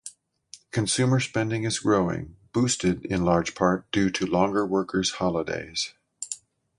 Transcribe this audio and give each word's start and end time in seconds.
Consumer 0.71 1.19
spending 1.19 1.63
is 1.63 1.77
growing, 1.77 2.35
boosted, 2.53 3.05
in 3.05 3.23
large 3.23 3.53
part, 3.53 3.85
due 3.91 4.09
to 4.09 4.25
longer 4.25 4.65
workers' 4.65 5.11
holidays. 5.11 5.93